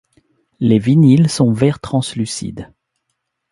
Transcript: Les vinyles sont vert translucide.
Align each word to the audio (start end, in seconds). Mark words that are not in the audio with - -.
Les 0.59 0.79
vinyles 0.79 1.29
sont 1.29 1.53
vert 1.53 1.79
translucide. 1.79 2.73